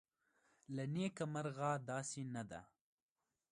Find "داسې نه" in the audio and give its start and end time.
1.89-2.43